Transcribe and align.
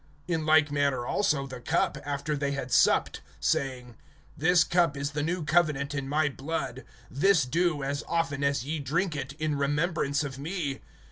(25)In 0.27 0.47
like 0.47 0.71
manner 0.71 1.05
also 1.05 1.45
the 1.45 1.59
cup, 1.61 1.95
after 2.03 2.35
they 2.35 2.53
had 2.53 2.71
supped, 2.71 3.21
saying: 3.39 3.93
This 4.35 4.63
cup 4.63 4.97
is 4.97 5.11
the 5.11 5.21
new 5.21 5.43
covenant 5.45 5.93
in 5.93 6.09
my 6.09 6.27
blood; 6.27 6.85
this 7.11 7.45
do, 7.45 7.83
as 7.83 8.03
often 8.07 8.43
as 8.43 8.65
ye 8.65 8.79
drink 8.79 9.15
it, 9.15 9.33
in 9.33 9.55
remembrance 9.59 10.23
of 10.23 10.39
me. 10.39 10.81